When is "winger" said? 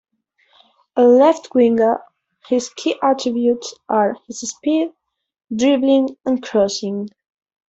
1.53-2.01